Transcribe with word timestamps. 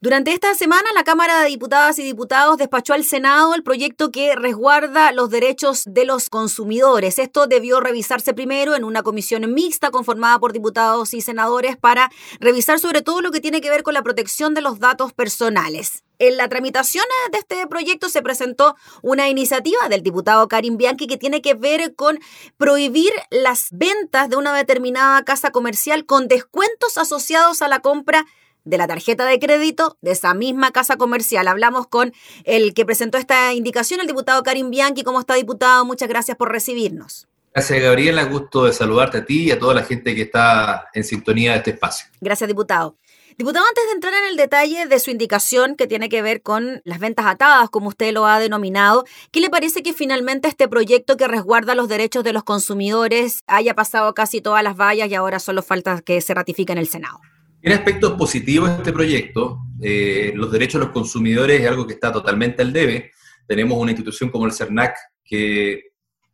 Durante 0.00 0.32
esta 0.32 0.54
semana, 0.54 0.88
la 0.94 1.02
Cámara 1.02 1.40
de 1.40 1.48
Diputadas 1.48 1.98
y 1.98 2.04
Diputados 2.04 2.56
despachó 2.56 2.94
al 2.94 3.02
Senado 3.02 3.56
el 3.56 3.64
proyecto 3.64 4.12
que 4.12 4.36
resguarda 4.36 5.10
los 5.10 5.28
derechos 5.28 5.82
de 5.86 6.04
los 6.04 6.30
consumidores. 6.30 7.18
Esto 7.18 7.48
debió 7.48 7.80
revisarse 7.80 8.32
primero 8.32 8.76
en 8.76 8.84
una 8.84 9.02
comisión 9.02 9.52
mixta 9.52 9.90
conformada 9.90 10.38
por 10.38 10.52
diputados 10.52 11.14
y 11.14 11.20
senadores 11.20 11.76
para 11.76 12.12
revisar 12.38 12.78
sobre 12.78 13.02
todo 13.02 13.22
lo 13.22 13.32
que 13.32 13.40
tiene 13.40 13.60
que 13.60 13.70
ver 13.70 13.82
con 13.82 13.92
la 13.92 14.04
protección 14.04 14.54
de 14.54 14.60
los 14.60 14.78
datos 14.78 15.12
personales. 15.12 16.04
En 16.20 16.36
la 16.36 16.48
tramitación 16.48 17.04
de 17.32 17.38
este 17.38 17.66
proyecto 17.66 18.08
se 18.08 18.22
presentó 18.22 18.76
una 19.02 19.28
iniciativa 19.28 19.88
del 19.88 20.04
diputado 20.04 20.46
Karim 20.46 20.76
Bianchi 20.76 21.08
que 21.08 21.16
tiene 21.16 21.42
que 21.42 21.54
ver 21.54 21.96
con 21.96 22.20
prohibir 22.56 23.10
las 23.30 23.66
ventas 23.72 24.30
de 24.30 24.36
una 24.36 24.54
determinada 24.54 25.24
casa 25.24 25.50
comercial 25.50 26.06
con 26.06 26.28
descuentos 26.28 26.98
asociados 26.98 27.62
a 27.62 27.68
la 27.68 27.80
compra 27.80 28.26
de 28.68 28.78
la 28.78 28.86
tarjeta 28.86 29.24
de 29.24 29.38
crédito 29.38 29.96
de 30.02 30.12
esa 30.12 30.34
misma 30.34 30.70
casa 30.70 30.96
comercial. 30.96 31.48
Hablamos 31.48 31.86
con 31.86 32.12
el 32.44 32.74
que 32.74 32.84
presentó 32.84 33.18
esta 33.18 33.52
indicación, 33.54 34.00
el 34.00 34.06
diputado 34.06 34.42
Karim 34.42 34.70
Bianchi. 34.70 35.02
¿Cómo 35.02 35.20
está, 35.20 35.34
diputado? 35.34 35.84
Muchas 35.84 36.08
gracias 36.08 36.36
por 36.36 36.52
recibirnos. 36.52 37.26
Gracias, 37.54 37.80
Gabriela. 37.80 38.24
Gusto 38.24 38.66
de 38.66 38.72
saludarte 38.72 39.18
a 39.18 39.24
ti 39.24 39.44
y 39.44 39.50
a 39.50 39.58
toda 39.58 39.74
la 39.74 39.82
gente 39.82 40.14
que 40.14 40.22
está 40.22 40.88
en 40.92 41.02
sintonía 41.02 41.52
de 41.52 41.58
este 41.58 41.70
espacio. 41.70 42.08
Gracias, 42.20 42.46
diputado. 42.46 42.96
Diputado, 43.38 43.64
antes 43.66 43.84
de 43.86 43.92
entrar 43.92 44.14
en 44.14 44.30
el 44.30 44.36
detalle 44.36 44.86
de 44.86 44.98
su 44.98 45.10
indicación 45.10 45.76
que 45.76 45.86
tiene 45.86 46.08
que 46.08 46.22
ver 46.22 46.42
con 46.42 46.82
las 46.84 46.98
ventas 46.98 47.24
atadas, 47.24 47.70
como 47.70 47.88
usted 47.88 48.12
lo 48.12 48.26
ha 48.26 48.40
denominado, 48.40 49.04
¿qué 49.30 49.40
le 49.40 49.48
parece 49.48 49.82
que 49.82 49.92
finalmente 49.92 50.48
este 50.48 50.66
proyecto 50.66 51.16
que 51.16 51.28
resguarda 51.28 51.76
los 51.76 51.88
derechos 51.88 52.24
de 52.24 52.32
los 52.32 52.42
consumidores 52.42 53.44
haya 53.46 53.74
pasado 53.74 54.12
casi 54.12 54.40
todas 54.40 54.64
las 54.64 54.76
vallas 54.76 55.08
y 55.08 55.14
ahora 55.14 55.38
solo 55.38 55.62
falta 55.62 56.00
que 56.00 56.20
se 56.20 56.34
ratifique 56.34 56.72
en 56.72 56.78
el 56.78 56.88
Senado? 56.88 57.20
Tiene 57.60 57.76
aspectos 57.76 58.12
positivos 58.12 58.70
este 58.70 58.92
proyecto. 58.92 59.58
Eh, 59.82 60.32
los 60.34 60.50
derechos 60.50 60.80
de 60.80 60.86
los 60.86 60.92
consumidores 60.92 61.60
es 61.60 61.66
algo 61.66 61.86
que 61.86 61.94
está 61.94 62.12
totalmente 62.12 62.62
al 62.62 62.72
debe. 62.72 63.12
Tenemos 63.46 63.78
una 63.78 63.90
institución 63.90 64.30
como 64.30 64.46
el 64.46 64.52
CERNAC 64.52 64.96
que 65.24 65.88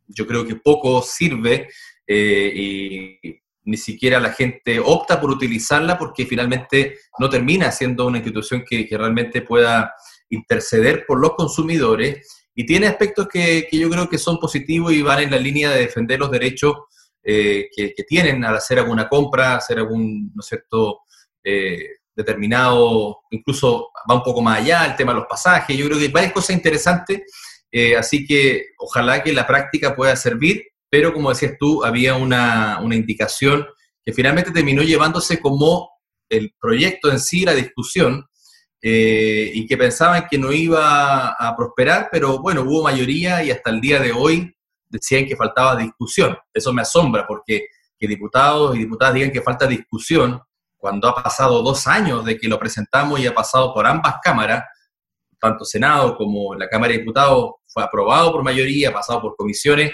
yo 0.07 0.27
creo 0.27 0.45
que 0.45 0.55
poco 0.55 1.01
sirve 1.01 1.69
eh, 2.07 2.51
y 2.55 3.39
ni 3.63 3.77
siquiera 3.77 4.19
la 4.19 4.31
gente 4.31 4.79
opta 4.79 5.19
por 5.19 5.31
utilizarla 5.31 5.97
porque 5.97 6.25
finalmente 6.25 6.99
no 7.17 7.29
termina 7.29 7.71
siendo 7.71 8.05
una 8.05 8.17
institución 8.17 8.63
que, 8.67 8.87
realmente 8.91 9.41
pueda 9.41 9.93
interceder 10.29 11.05
por 11.07 11.19
los 11.19 11.31
consumidores 11.35 12.45
y 12.53 12.65
tiene 12.65 12.87
aspectos 12.87 13.27
que, 13.27 13.67
yo 13.71 13.89
creo 13.89 14.07
que 14.07 14.19
son 14.19 14.37
positivos 14.37 14.93
y 14.93 15.01
van 15.01 15.23
en 15.23 15.31
la 15.31 15.37
línea 15.37 15.71
de 15.71 15.79
defender 15.79 16.19
los 16.19 16.31
derechos 16.31 16.75
eh, 17.27 17.69
que, 17.75 18.03
tienen 18.07 18.45
al 18.45 18.55
hacer 18.55 18.77
alguna 18.77 19.09
compra, 19.09 19.55
hacer 19.55 19.79
algún, 19.79 20.31
¿no 20.35 20.41
es 20.41 20.45
cierto?, 20.45 20.99
eh, 21.43 21.79
determinado, 22.15 23.21
incluso 23.31 23.89
va 24.09 24.13
un 24.13 24.21
poco 24.21 24.43
más 24.43 24.59
allá, 24.59 24.85
el 24.85 24.95
tema 24.95 25.11
de 25.11 25.21
los 25.21 25.27
pasajes, 25.27 25.75
yo 25.75 25.87
creo 25.87 25.97
que 25.97 26.05
hay 26.05 26.11
varias 26.11 26.33
cosas 26.33 26.51
interesantes, 26.51 27.23
eh, 27.71 27.97
así 27.97 28.27
que 28.27 28.67
ojalá 28.77 29.23
que 29.23 29.33
la 29.33 29.47
práctica 29.47 29.95
pueda 29.95 30.15
servir, 30.15 30.65
pero 30.87 31.13
como 31.13 31.29
decías 31.29 31.53
tú, 31.59 31.83
había 31.83 32.13
una, 32.13 32.79
indicación 32.91 33.65
que 34.05 34.13
finalmente 34.13 34.51
terminó 34.51 34.83
llevándose 34.83 35.39
como 35.39 35.89
el 36.29 36.53
proyecto 36.61 37.09
en 37.09 37.19
sí, 37.19 37.43
la 37.43 37.55
discusión, 37.55 38.23
y 38.87 39.65
que 39.65 39.77
pensaban 39.77 40.27
que 40.29 40.37
no 40.37 40.51
iba 40.51 41.29
a 41.29 41.55
prosperar, 41.57 42.09
pero 42.11 42.37
bueno, 42.37 42.61
hubo 42.61 42.83
mayoría 42.83 43.43
y 43.43 43.49
hasta 43.49 43.71
el 43.71 43.81
día 43.81 43.99
de 43.99 44.11
hoy 44.11 44.54
decían 44.95 45.25
que 45.25 45.35
faltaba 45.35 45.75
discusión. 45.75 46.37
Eso 46.53 46.73
me 46.73 46.81
asombra 46.81 47.25
porque 47.27 47.67
que 47.97 48.07
diputados 48.07 48.75
y 48.75 48.79
diputadas 48.79 49.13
digan 49.13 49.31
que 49.31 49.41
falta 49.41 49.67
discusión 49.67 50.41
cuando 50.77 51.07
ha 51.07 51.23
pasado 51.23 51.61
dos 51.61 51.87
años 51.87 52.23
de 52.25 52.37
que 52.37 52.47
lo 52.47 52.59
presentamos 52.59 53.19
y 53.19 53.27
ha 53.27 53.33
pasado 53.33 53.73
por 53.73 53.87
ambas 53.87 54.15
cámaras, 54.21 54.65
tanto 55.39 55.65
Senado 55.65 56.15
como 56.15 56.55
la 56.55 56.67
Cámara 56.67 56.93
de 56.93 56.99
Diputados, 56.99 57.53
fue 57.65 57.83
aprobado 57.83 58.31
por 58.31 58.43
mayoría, 58.43 58.89
ha 58.89 58.93
pasado 58.93 59.21
por 59.21 59.35
comisiones, 59.35 59.93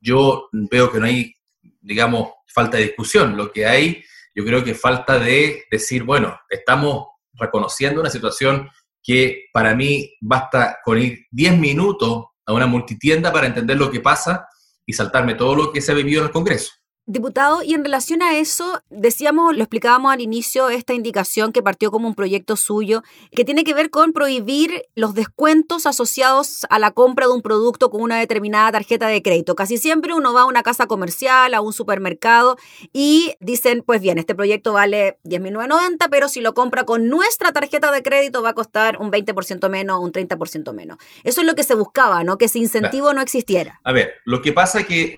yo 0.00 0.48
veo 0.52 0.90
que 0.90 0.98
no 0.98 1.06
hay, 1.06 1.34
digamos, 1.80 2.30
falta 2.46 2.76
de 2.76 2.84
discusión. 2.84 3.36
Lo 3.36 3.52
que 3.52 3.66
hay, 3.66 4.02
yo 4.34 4.44
creo 4.44 4.64
que 4.64 4.74
falta 4.74 5.18
de 5.18 5.64
decir, 5.70 6.04
bueno, 6.04 6.38
estamos 6.48 7.08
reconociendo 7.34 8.00
una 8.00 8.10
situación 8.10 8.70
que 9.02 9.46
para 9.52 9.74
mí 9.74 10.14
basta 10.20 10.78
con 10.82 10.98
ir 10.98 11.26
10 11.30 11.58
minutos 11.58 12.24
a 12.46 12.52
una 12.52 12.66
multitienda 12.66 13.32
para 13.32 13.46
entender 13.46 13.76
lo 13.76 13.90
que 13.90 14.00
pasa 14.00 14.46
y 14.86 14.92
saltarme 14.92 15.34
todo 15.34 15.54
lo 15.54 15.72
que 15.72 15.80
se 15.80 15.92
ha 15.92 15.94
vivido 15.94 16.20
en 16.20 16.26
el 16.26 16.32
Congreso. 16.32 16.72
Diputado, 17.06 17.62
y 17.62 17.74
en 17.74 17.84
relación 17.84 18.22
a 18.22 18.38
eso, 18.38 18.82
decíamos, 18.88 19.54
lo 19.54 19.62
explicábamos 19.62 20.10
al 20.10 20.22
inicio, 20.22 20.70
esta 20.70 20.94
indicación 20.94 21.52
que 21.52 21.62
partió 21.62 21.90
como 21.90 22.08
un 22.08 22.14
proyecto 22.14 22.56
suyo, 22.56 23.02
que 23.30 23.44
tiene 23.44 23.62
que 23.62 23.74
ver 23.74 23.90
con 23.90 24.14
prohibir 24.14 24.86
los 24.94 25.14
descuentos 25.14 25.84
asociados 25.84 26.64
a 26.70 26.78
la 26.78 26.92
compra 26.92 27.26
de 27.26 27.34
un 27.34 27.42
producto 27.42 27.90
con 27.90 28.00
una 28.00 28.18
determinada 28.18 28.72
tarjeta 28.72 29.06
de 29.08 29.20
crédito. 29.20 29.54
Casi 29.54 29.76
siempre 29.76 30.14
uno 30.14 30.32
va 30.32 30.42
a 30.42 30.44
una 30.46 30.62
casa 30.62 30.86
comercial, 30.86 31.52
a 31.52 31.60
un 31.60 31.74
supermercado 31.74 32.56
y 32.94 33.34
dicen, 33.38 33.82
pues 33.84 34.00
bien, 34.00 34.16
este 34.16 34.34
proyecto 34.34 34.72
vale 34.72 35.18
10.990, 35.24 36.08
pero 36.10 36.28
si 36.28 36.40
lo 36.40 36.54
compra 36.54 36.84
con 36.84 37.08
nuestra 37.08 37.52
tarjeta 37.52 37.92
de 37.92 38.02
crédito 38.02 38.42
va 38.42 38.50
a 38.50 38.54
costar 38.54 38.96
un 38.98 39.12
20% 39.12 39.68
menos, 39.68 40.00
un 40.00 40.10
30% 40.10 40.72
menos. 40.72 40.96
Eso 41.22 41.42
es 41.42 41.46
lo 41.46 41.54
que 41.54 41.64
se 41.64 41.74
buscaba, 41.74 42.24
¿no? 42.24 42.38
Que 42.38 42.46
ese 42.46 42.60
incentivo 42.60 43.12
no 43.12 43.20
existiera. 43.20 43.78
A 43.84 43.92
ver, 43.92 44.14
lo 44.24 44.40
que 44.40 44.54
pasa 44.54 44.80
es 44.80 44.86
que... 44.86 45.16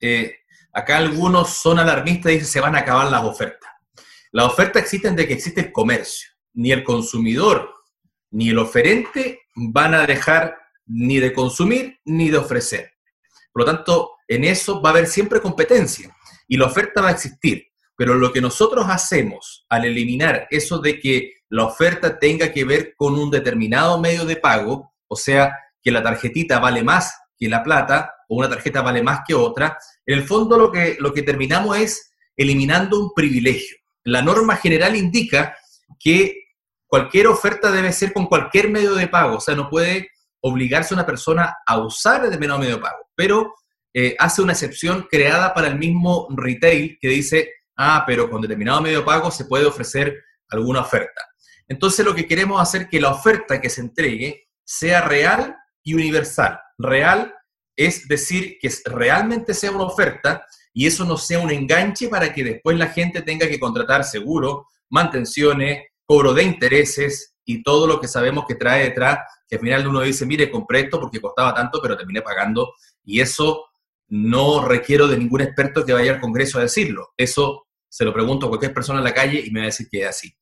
Eh, 0.00 0.34
Acá 0.78 0.98
algunos 0.98 1.54
son 1.54 1.80
alarmistas 1.80 2.30
y 2.30 2.34
dicen 2.36 2.48
se 2.48 2.60
van 2.60 2.76
a 2.76 2.80
acabar 2.80 3.10
las 3.10 3.24
ofertas. 3.24 3.68
Las 4.30 4.46
ofertas 4.46 4.80
existen 4.80 5.16
de 5.16 5.26
que 5.26 5.34
existe 5.34 5.60
el 5.60 5.72
comercio. 5.72 6.28
Ni 6.54 6.70
el 6.70 6.84
consumidor 6.84 7.74
ni 8.30 8.50
el 8.50 8.58
oferente 8.58 9.40
van 9.56 9.94
a 9.94 10.06
dejar 10.06 10.56
ni 10.86 11.18
de 11.18 11.32
consumir 11.32 11.98
ni 12.04 12.30
de 12.30 12.38
ofrecer. 12.38 12.92
Por 13.52 13.62
lo 13.62 13.74
tanto, 13.74 14.12
en 14.28 14.44
eso 14.44 14.80
va 14.80 14.90
a 14.90 14.92
haber 14.92 15.08
siempre 15.08 15.40
competencia 15.40 16.14
y 16.46 16.56
la 16.56 16.66
oferta 16.66 17.00
va 17.00 17.08
a 17.08 17.12
existir. 17.12 17.66
Pero 17.96 18.14
lo 18.14 18.32
que 18.32 18.40
nosotros 18.40 18.86
hacemos 18.88 19.66
al 19.68 19.84
eliminar 19.84 20.46
eso 20.48 20.78
de 20.78 21.00
que 21.00 21.38
la 21.48 21.64
oferta 21.64 22.20
tenga 22.20 22.52
que 22.52 22.62
ver 22.62 22.94
con 22.94 23.18
un 23.18 23.32
determinado 23.32 24.00
medio 24.00 24.24
de 24.24 24.36
pago, 24.36 24.94
o 25.08 25.16
sea, 25.16 25.58
que 25.82 25.90
la 25.90 26.04
tarjetita 26.04 26.60
vale 26.60 26.84
más 26.84 27.18
que 27.36 27.48
la 27.48 27.64
plata 27.64 28.14
o 28.28 28.36
una 28.36 28.48
tarjeta 28.48 28.82
vale 28.82 29.02
más 29.02 29.20
que 29.26 29.34
otra, 29.34 29.76
en 30.06 30.18
el 30.18 30.24
fondo 30.24 30.56
lo 30.56 30.70
que, 30.70 30.96
lo 31.00 31.12
que 31.12 31.22
terminamos 31.22 31.76
es 31.78 32.12
eliminando 32.36 33.00
un 33.00 33.12
privilegio. 33.14 33.76
La 34.04 34.22
norma 34.22 34.56
general 34.56 34.94
indica 34.94 35.56
que 35.98 36.44
cualquier 36.86 37.26
oferta 37.26 37.70
debe 37.70 37.92
ser 37.92 38.12
con 38.12 38.26
cualquier 38.26 38.70
medio 38.70 38.94
de 38.94 39.08
pago, 39.08 39.36
o 39.36 39.40
sea, 39.40 39.54
no 39.54 39.68
puede 39.68 40.10
obligarse 40.40 40.94
a 40.94 40.96
una 40.96 41.06
persona 41.06 41.56
a 41.66 41.78
usar 41.78 42.20
el 42.20 42.26
determinado 42.26 42.60
medio 42.60 42.76
de 42.76 42.82
pago, 42.82 43.10
pero 43.14 43.54
eh, 43.92 44.14
hace 44.18 44.42
una 44.42 44.52
excepción 44.52 45.08
creada 45.10 45.52
para 45.52 45.66
el 45.68 45.78
mismo 45.78 46.28
retail 46.30 46.98
que 47.00 47.08
dice, 47.08 47.50
ah, 47.76 48.04
pero 48.06 48.30
con 48.30 48.40
determinado 48.40 48.80
medio 48.80 49.00
de 49.00 49.04
pago 49.04 49.30
se 49.30 49.46
puede 49.46 49.66
ofrecer 49.66 50.22
alguna 50.50 50.82
oferta. 50.82 51.22
Entonces 51.66 52.04
lo 52.04 52.14
que 52.14 52.26
queremos 52.26 52.60
hacer 52.62 52.82
es 52.82 52.88
que 52.88 53.00
la 53.00 53.10
oferta 53.10 53.60
que 53.60 53.68
se 53.68 53.80
entregue 53.80 54.48
sea 54.64 55.00
real 55.02 55.56
y 55.82 55.94
universal 55.94 56.60
real 56.78 57.34
es 57.78 58.08
decir 58.08 58.58
que 58.60 58.70
realmente 58.86 59.54
sea 59.54 59.70
una 59.70 59.84
oferta 59.84 60.44
y 60.74 60.86
eso 60.86 61.04
no 61.04 61.16
sea 61.16 61.38
un 61.38 61.52
enganche 61.52 62.08
para 62.08 62.34
que 62.34 62.42
después 62.42 62.76
la 62.76 62.88
gente 62.88 63.22
tenga 63.22 63.48
que 63.48 63.60
contratar 63.60 64.02
seguro, 64.02 64.66
mantenciones, 64.90 65.84
cobro 66.04 66.34
de 66.34 66.42
intereses 66.42 67.36
y 67.44 67.62
todo 67.62 67.86
lo 67.86 68.00
que 68.00 68.08
sabemos 68.08 68.46
que 68.48 68.56
trae 68.56 68.82
detrás, 68.82 69.20
que 69.48 69.56
al 69.56 69.62
final 69.62 69.86
uno 69.86 70.00
dice, 70.00 70.26
mire, 70.26 70.50
compré 70.50 70.80
esto 70.80 70.98
porque 71.00 71.20
costaba 71.20 71.54
tanto, 71.54 71.80
pero 71.80 71.96
terminé 71.96 72.20
pagando 72.20 72.74
y 73.04 73.20
eso 73.20 73.66
no 74.08 74.64
requiero 74.66 75.06
de 75.06 75.18
ningún 75.18 75.42
experto 75.42 75.84
que 75.84 75.92
vaya 75.92 76.14
al 76.14 76.20
Congreso 76.20 76.58
a 76.58 76.62
decirlo. 76.62 77.10
Eso 77.16 77.68
se 77.88 78.04
lo 78.04 78.12
pregunto 78.12 78.46
a 78.46 78.48
cualquier 78.48 78.74
persona 78.74 78.98
en 78.98 79.04
la 79.04 79.14
calle 79.14 79.40
y 79.44 79.50
me 79.52 79.60
va 79.60 79.64
a 79.64 79.66
decir 79.66 79.86
que 79.88 80.02
es 80.02 80.08
así. 80.08 80.34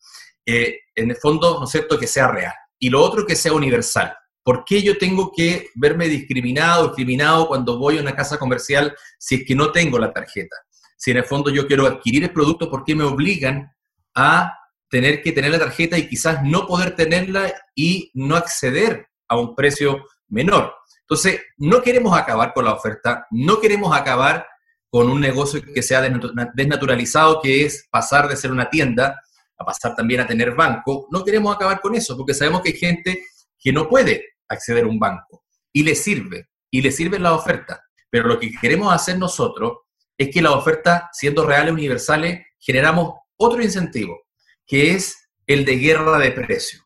Eh, 0.46 0.78
en 0.94 1.10
el 1.10 1.16
fondo, 1.16 1.58
¿no 1.58 1.66
es 1.66 1.70
cierto?, 1.70 1.98
que 1.98 2.06
sea 2.06 2.28
real. 2.28 2.54
Y 2.78 2.88
lo 2.88 3.02
otro, 3.02 3.26
que 3.26 3.36
sea 3.36 3.52
universal. 3.52 4.16
¿Por 4.46 4.64
qué 4.64 4.80
yo 4.80 4.96
tengo 4.96 5.32
que 5.34 5.70
verme 5.74 6.06
discriminado, 6.06 6.86
discriminado 6.86 7.48
cuando 7.48 7.78
voy 7.78 7.98
a 7.98 8.00
una 8.00 8.14
casa 8.14 8.38
comercial 8.38 8.94
si 9.18 9.34
es 9.34 9.44
que 9.44 9.56
no 9.56 9.72
tengo 9.72 9.98
la 9.98 10.12
tarjeta? 10.12 10.54
Si 10.96 11.10
en 11.10 11.16
el 11.16 11.24
fondo 11.24 11.50
yo 11.50 11.66
quiero 11.66 11.84
adquirir 11.84 12.22
el 12.22 12.32
producto, 12.32 12.70
¿por 12.70 12.84
qué 12.84 12.94
me 12.94 13.02
obligan 13.02 13.74
a 14.14 14.56
tener 14.88 15.20
que 15.20 15.32
tener 15.32 15.50
la 15.50 15.58
tarjeta 15.58 15.98
y 15.98 16.08
quizás 16.08 16.44
no 16.44 16.64
poder 16.64 16.94
tenerla 16.94 17.52
y 17.74 18.12
no 18.14 18.36
acceder 18.36 19.08
a 19.26 19.36
un 19.36 19.56
precio 19.56 20.06
menor? 20.28 20.72
Entonces, 21.00 21.40
no 21.56 21.82
queremos 21.82 22.16
acabar 22.16 22.54
con 22.54 22.66
la 22.66 22.74
oferta, 22.74 23.26
no 23.32 23.58
queremos 23.58 23.96
acabar 23.96 24.46
con 24.88 25.10
un 25.10 25.20
negocio 25.20 25.60
que 25.60 25.82
sea 25.82 26.08
desnaturalizado, 26.54 27.40
que 27.42 27.64
es 27.64 27.88
pasar 27.90 28.28
de 28.28 28.36
ser 28.36 28.52
una 28.52 28.70
tienda 28.70 29.20
a 29.58 29.64
pasar 29.64 29.96
también 29.96 30.20
a 30.20 30.26
tener 30.28 30.54
banco. 30.54 31.08
No 31.10 31.24
queremos 31.24 31.52
acabar 31.52 31.80
con 31.80 31.96
eso, 31.96 32.16
porque 32.16 32.32
sabemos 32.32 32.62
que 32.62 32.68
hay 32.68 32.78
gente 32.78 33.24
que 33.58 33.72
no 33.72 33.88
puede 33.88 34.35
acceder 34.48 34.84
a 34.84 34.88
un 34.88 34.98
banco. 34.98 35.44
Y 35.72 35.82
le 35.82 35.94
sirve, 35.94 36.48
y 36.70 36.82
le 36.82 36.90
sirve 36.90 37.18
la 37.18 37.34
oferta. 37.34 37.82
Pero 38.10 38.28
lo 38.28 38.38
que 38.38 38.52
queremos 38.60 38.92
hacer 38.92 39.18
nosotros 39.18 39.78
es 40.16 40.30
que 40.30 40.42
la 40.42 40.52
oferta, 40.52 41.10
siendo 41.12 41.46
reales, 41.46 41.72
universales, 41.72 42.46
generamos 42.58 43.14
otro 43.36 43.62
incentivo, 43.62 44.22
que 44.66 44.92
es 44.92 45.28
el 45.46 45.64
de 45.64 45.76
guerra 45.76 46.18
de 46.18 46.32
precios. 46.32 46.82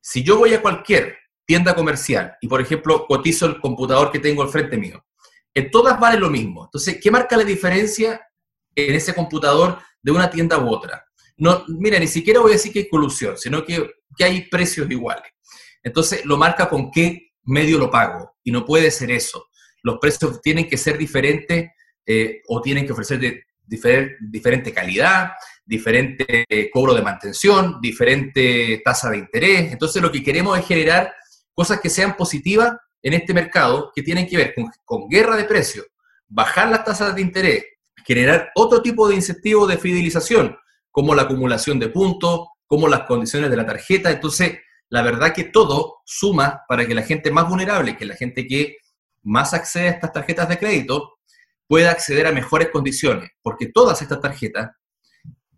Si 0.00 0.22
yo 0.22 0.38
voy 0.38 0.54
a 0.54 0.62
cualquier 0.62 1.18
tienda 1.44 1.74
comercial 1.74 2.36
y, 2.40 2.48
por 2.48 2.60
ejemplo, 2.60 3.06
cotizo 3.06 3.46
el 3.46 3.60
computador 3.60 4.10
que 4.10 4.18
tengo 4.18 4.42
al 4.42 4.48
frente 4.48 4.76
mío, 4.76 5.04
en 5.54 5.70
todas 5.70 5.98
vale 5.98 6.18
lo 6.18 6.28
mismo. 6.28 6.64
Entonces, 6.64 6.98
¿qué 7.00 7.10
marca 7.10 7.36
la 7.36 7.44
diferencia 7.44 8.20
en 8.74 8.94
ese 8.94 9.14
computador 9.14 9.78
de 10.02 10.12
una 10.12 10.28
tienda 10.28 10.58
u 10.58 10.68
otra? 10.68 11.04
No, 11.38 11.64
mira, 11.68 11.98
ni 11.98 12.08
siquiera 12.08 12.40
voy 12.40 12.52
a 12.52 12.54
decir 12.54 12.72
que 12.72 12.80
hay 12.80 12.88
colusión, 12.88 13.36
sino 13.38 13.64
que, 13.64 13.90
que 14.16 14.24
hay 14.24 14.48
precios 14.48 14.90
iguales. 14.90 15.30
Entonces, 15.86 16.24
lo 16.24 16.36
marca 16.36 16.68
con 16.68 16.90
qué 16.90 17.30
medio 17.44 17.78
lo 17.78 17.92
pago. 17.92 18.34
Y 18.42 18.50
no 18.50 18.64
puede 18.64 18.90
ser 18.90 19.12
eso. 19.12 19.46
Los 19.84 19.98
precios 20.00 20.42
tienen 20.42 20.68
que 20.68 20.76
ser 20.76 20.98
diferentes 20.98 21.70
eh, 22.04 22.42
o 22.48 22.60
tienen 22.60 22.84
que 22.84 22.92
ofrecer 22.92 23.20
de, 23.20 23.44
diferente 23.64 24.72
calidad, 24.72 25.30
diferente 25.64 26.44
eh, 26.48 26.70
cobro 26.72 26.92
de 26.92 27.02
mantención, 27.02 27.80
diferente 27.80 28.82
tasa 28.84 29.10
de 29.10 29.18
interés. 29.18 29.72
Entonces, 29.72 30.02
lo 30.02 30.10
que 30.10 30.24
queremos 30.24 30.58
es 30.58 30.66
generar 30.66 31.14
cosas 31.54 31.80
que 31.80 31.88
sean 31.88 32.16
positivas 32.16 32.76
en 33.00 33.12
este 33.12 33.32
mercado, 33.32 33.92
que 33.94 34.02
tienen 34.02 34.26
que 34.26 34.36
ver 34.36 34.54
con, 34.84 35.08
guerra 35.08 35.36
de 35.36 35.44
precios, 35.44 35.86
bajar 36.26 36.68
las 36.68 36.84
tasas 36.84 37.14
de 37.14 37.22
interés, 37.22 37.64
generar 38.04 38.50
otro 38.56 38.82
tipo 38.82 39.08
de 39.08 39.14
incentivo 39.14 39.68
de 39.68 39.78
fidelización, 39.78 40.56
como 40.90 41.14
la 41.14 41.22
acumulación 41.22 41.78
de 41.78 41.90
puntos, 41.90 42.48
como 42.66 42.88
las 42.88 43.02
condiciones 43.02 43.50
de 43.50 43.56
la 43.56 43.64
tarjeta. 43.64 44.10
Entonces, 44.10 44.58
la 44.88 45.02
verdad 45.02 45.34
que 45.34 45.44
todo 45.44 45.98
suma 46.04 46.62
para 46.68 46.86
que 46.86 46.94
la 46.94 47.02
gente 47.02 47.30
más 47.30 47.48
vulnerable, 47.48 47.96
que 47.96 48.04
la 48.04 48.14
gente 48.14 48.46
que 48.46 48.76
más 49.22 49.54
accede 49.54 49.88
a 49.88 49.92
estas 49.92 50.12
tarjetas 50.12 50.48
de 50.48 50.58
crédito, 50.58 51.18
pueda 51.66 51.90
acceder 51.90 52.26
a 52.26 52.32
mejores 52.32 52.68
condiciones, 52.70 53.30
porque 53.42 53.66
todas 53.66 54.00
estas 54.00 54.20
tarjetas, 54.20 54.70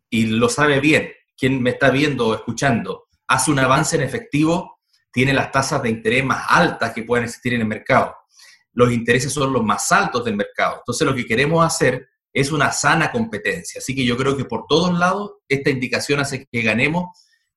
y 0.08 0.26
lo 0.26 0.48
sabe 0.48 0.80
bien, 0.80 1.12
quien 1.36 1.62
me 1.62 1.70
está 1.70 1.90
viendo 1.90 2.28
o 2.28 2.34
escuchando, 2.34 3.04
hace 3.26 3.50
un 3.50 3.58
avance 3.58 3.96
en 3.96 4.02
efectivo, 4.02 4.80
tiene 5.12 5.32
las 5.32 5.52
tasas 5.52 5.82
de 5.82 5.90
interés 5.90 6.24
más 6.24 6.46
altas 6.48 6.92
que 6.92 7.02
pueden 7.02 7.24
existir 7.24 7.54
en 7.54 7.60
el 7.60 7.66
mercado. 7.66 8.14
Los 8.72 8.92
intereses 8.92 9.32
son 9.32 9.52
los 9.52 9.62
más 9.62 9.90
altos 9.92 10.24
del 10.24 10.36
mercado. 10.36 10.76
Entonces 10.78 11.06
lo 11.06 11.14
que 11.14 11.26
queremos 11.26 11.64
hacer 11.64 12.08
es 12.32 12.52
una 12.52 12.72
sana 12.72 13.10
competencia. 13.10 13.80
Así 13.80 13.94
que 13.94 14.04
yo 14.04 14.16
creo 14.16 14.36
que 14.36 14.44
por 14.44 14.66
todos 14.66 14.96
lados 14.98 15.32
esta 15.48 15.70
indicación 15.70 16.20
hace 16.20 16.46
que 16.50 16.62
ganemos 16.62 17.06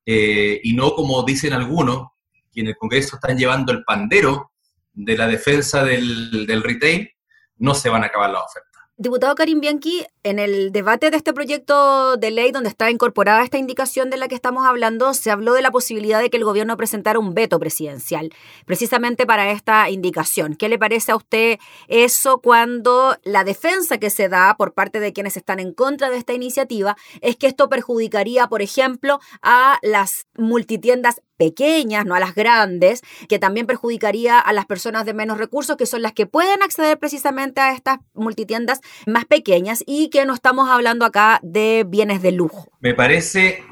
eh, 0.06 0.60
y 0.64 0.74
no 0.74 0.94
como 0.94 1.24
dicen 1.24 1.54
algunos, 1.54 2.10
que 2.52 2.62
en 2.62 2.68
el 2.68 2.78
Congreso 2.78 3.16
están 3.16 3.38
llevando 3.38 3.72
el 3.72 3.84
pandero 3.84 4.52
de 4.94 5.18
la 5.18 5.28
defensa 5.28 5.84
del, 5.84 6.46
del 6.46 6.64
retail, 6.64 7.10
no 7.58 7.74
se 7.74 7.90
van 7.90 8.04
a 8.04 8.08
acabar 8.08 8.30
las 8.30 8.44
ofertas. 8.44 8.71
Diputado 9.02 9.34
Karim 9.34 9.62
Bianchi, 9.62 10.06
en 10.22 10.38
el 10.38 10.72
debate 10.72 11.10
de 11.10 11.18
este 11.18 11.34
proyecto 11.34 12.18
de 12.18 12.30
ley 12.30 12.52
donde 12.52 12.70
está 12.70 12.92
incorporada 12.92 13.44
esta 13.44 13.58
indicación 13.58 14.12
de 14.12 14.18
la 14.18 14.28
que 14.28 14.36
estamos 14.36 14.68
hablando, 14.68 15.16
se 15.16 15.32
habló 15.32 15.54
de 15.56 15.64
la 15.64 15.72
posibilidad 15.72 16.20
de 16.20 16.30
que 16.30 16.38
el 16.38 16.44
gobierno 16.44 16.78
presentara 16.78 17.18
un 17.18 17.34
veto 17.34 17.58
presidencial, 17.58 18.32
precisamente 18.68 19.26
para 19.26 19.50
esta 19.50 19.90
indicación. 19.90 20.54
¿Qué 20.54 20.70
le 20.70 20.78
parece 20.78 21.14
a 21.14 21.16
usted 21.16 21.58
eso 21.88 22.42
cuando 22.42 23.18
la 23.24 23.44
defensa 23.44 23.98
que 23.98 24.12
se 24.12 24.30
da 24.30 24.56
por 24.56 24.76
parte 24.76 25.00
de 25.00 25.14
quienes 25.14 25.36
están 25.36 25.60
en 25.60 25.74
contra 25.74 26.12
de 26.12 26.18
esta 26.18 26.34
iniciativa 26.34 26.96
es 27.22 27.38
que 27.38 27.48
esto 27.48 27.70
perjudicaría, 27.70 28.50
por 28.50 28.62
ejemplo, 28.62 29.20
a 29.42 29.80
las 29.82 30.28
multitiendas 30.38 31.24
pequeñas, 31.42 32.06
no 32.06 32.14
a 32.14 32.20
las 32.20 32.36
grandes, 32.36 33.02
que 33.28 33.40
también 33.40 33.66
perjudicaría 33.66 34.38
a 34.38 34.54
las 34.54 34.68
personas 34.68 35.08
de 35.08 35.16
menos 35.16 35.40
recursos, 35.40 35.76
que 35.76 35.88
son 35.88 36.04
las 36.04 36.14
que 36.14 36.28
pueden 36.28 36.62
acceder 36.62 37.00
precisamente 37.00 37.60
a 37.62 37.74
estas 37.74 37.98
multitiendas 38.14 38.80
más 39.08 39.26
pequeñas 39.26 39.84
y 39.88 40.12
que 40.12 40.24
no 40.28 40.36
estamos 40.36 40.70
hablando 40.70 41.04
acá 41.04 41.40
de 41.42 41.84
bienes 41.88 42.22
de 42.22 42.32
lujo. 42.32 42.70
Me 42.80 42.94
parece, 42.94 43.64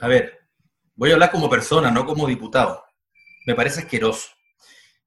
a 0.00 0.08
ver, 0.08 0.48
voy 0.96 1.12
a 1.12 1.14
hablar 1.14 1.30
como 1.30 1.48
persona, 1.48 1.92
no 1.92 2.04
como 2.06 2.26
diputado. 2.26 2.82
Me 3.46 3.54
parece 3.54 3.82
asqueroso. 3.82 4.30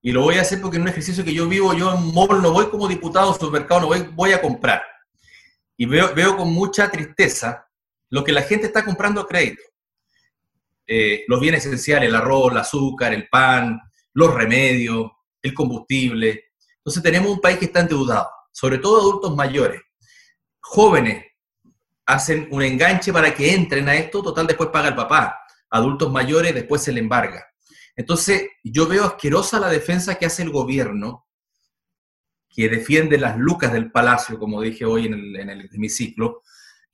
Y 0.02 0.14
lo 0.14 0.22
voy 0.22 0.38
a 0.38 0.42
hacer 0.44 0.62
porque 0.62 0.78
en 0.78 0.84
un 0.84 0.88
ejercicio 0.88 1.26
que 1.26 1.34
yo 1.34 1.50
vivo, 1.50 1.74
yo 1.74 1.94
en 1.94 2.14
mall 2.14 2.42
no 2.42 2.54
voy 2.54 2.70
como 2.70 2.88
diputado, 2.88 3.34
supermercado 3.34 3.82
no 3.82 3.88
voy, 3.88 4.10
voy 4.14 4.32
a 4.32 4.42
comprar. 4.42 4.84
Y 5.76 5.86
veo, 5.86 6.16
veo 6.16 6.38
con 6.38 6.54
mucha 6.54 6.90
tristeza 6.90 7.68
lo 8.10 8.24
que 8.24 8.32
la 8.32 8.44
gente 8.44 8.68
está 8.68 8.86
comprando 8.86 9.20
a 9.20 9.28
crédito. 9.28 9.64
Eh, 10.92 11.24
los 11.28 11.40
bienes 11.40 11.66
esenciales, 11.66 12.10
el 12.10 12.16
arroz, 12.16 12.52
el 12.52 12.58
azúcar, 12.58 13.14
el 13.14 13.30
pan, 13.30 13.80
los 14.14 14.34
remedios, 14.34 15.12
el 15.42 15.54
combustible. 15.54 16.46
Entonces 16.78 17.04
tenemos 17.04 17.32
un 17.32 17.40
país 17.40 17.60
que 17.60 17.66
está 17.66 17.82
endeudado, 17.82 18.28
sobre 18.52 18.80
todo 18.80 19.00
adultos 19.00 19.36
mayores 19.36 19.82
jóvenes 20.70 21.26
hacen 22.06 22.48
un 22.52 22.62
enganche 22.62 23.12
para 23.12 23.34
que 23.34 23.54
entren 23.54 23.90
a 23.90 23.96
esto, 23.96 24.22
total 24.22 24.48
después 24.48 24.70
paga 24.70 24.90
el 24.90 24.96
papá. 24.96 25.40
Adultos 25.70 26.12
mayores 26.12 26.54
después 26.54 26.84
se 26.84 26.92
le 26.92 27.00
embarga. 27.00 27.46
Entonces, 27.96 28.50
yo 28.64 28.88
veo 28.88 29.04
asquerosa 29.04 29.60
la 29.60 29.70
defensa 29.70 30.16
que 30.16 30.26
hace 30.26 30.44
el 30.44 30.52
gobierno, 30.52 31.28
que 32.50 32.70
defiende 32.70 33.18
las 33.18 33.38
lucas 33.38 33.74
del 33.74 33.92
palacio, 33.92 34.40
como 34.40 34.62
dije 34.62 34.86
hoy 34.86 35.08
en 35.08 35.14
el, 35.14 35.36
en 35.36 35.50
el 35.50 35.70
hemiciclo, 35.74 36.42